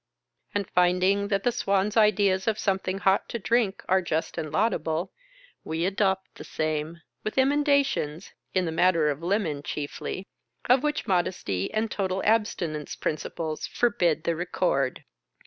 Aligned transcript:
—and 0.55 0.67
finding 0.71 1.27
that 1.27 1.43
the 1.43 1.51
Swan's 1.51 1.95
ideas 1.95 2.47
of 2.47 2.57
something 2.57 2.97
hot 2.97 3.29
to 3.29 3.37
drink 3.37 3.83
are 3.87 4.01
just 4.01 4.35
and 4.35 4.51
laudable, 4.51 5.11
we 5.63 5.85
adopt 5.85 6.33
the 6.33 6.43
same, 6.43 7.01
with 7.23 7.37
emendations 7.37 8.31
(in 8.55 8.65
the 8.65 8.71
matter 8.71 9.11
of 9.11 9.21
lemon 9.21 9.61
chiefly) 9.61 10.25
of 10.67 10.81
which 10.81 11.05
modesty 11.05 11.71
and 11.71 11.91
total 11.91 12.23
abstinence 12.25 12.95
prin 12.95 13.17
ciples 13.17 13.69
forbid 13.69 14.23
the 14.23 14.35
record. 14.35 15.03